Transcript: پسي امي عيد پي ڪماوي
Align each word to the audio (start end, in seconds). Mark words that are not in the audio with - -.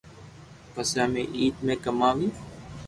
پسي 0.73 0.95
امي 1.03 1.23
عيد 1.35 1.55
پي 1.65 1.73
ڪماوي 1.83 2.27